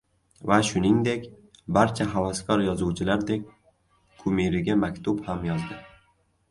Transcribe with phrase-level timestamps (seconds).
[0.51, 1.27] Va shuningdek,
[1.77, 3.47] barcha havaskor yozuvchilardek
[4.25, 5.81] kumiriga maktub ham yozdi: